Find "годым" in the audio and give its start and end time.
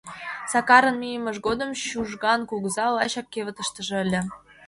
1.47-1.69